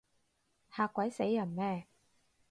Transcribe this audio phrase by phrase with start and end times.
[0.75, 1.85] 嚇鬼死人咩？